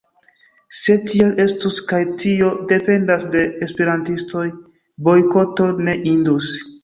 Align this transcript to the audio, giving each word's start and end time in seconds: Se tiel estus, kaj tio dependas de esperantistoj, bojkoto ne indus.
Se 0.77 0.93
tiel 1.09 1.27
estus, 1.43 1.75
kaj 1.91 1.99
tio 2.23 2.47
dependas 2.71 3.27
de 3.35 3.43
esperantistoj, 3.67 4.43
bojkoto 5.09 5.69
ne 5.89 5.95
indus. 6.13 6.51